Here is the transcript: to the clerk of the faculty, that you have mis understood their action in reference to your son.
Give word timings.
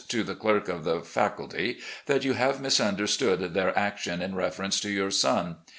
to 0.07 0.23
the 0.23 0.33
clerk 0.33 0.67
of 0.67 0.83
the 0.83 0.99
faculty, 1.01 1.77
that 2.07 2.23
you 2.25 2.33
have 2.33 2.59
mis 2.59 2.79
understood 2.79 3.53
their 3.53 3.77
action 3.77 4.19
in 4.19 4.33
reference 4.33 4.79
to 4.79 4.89
your 4.89 5.11
son. 5.11 5.57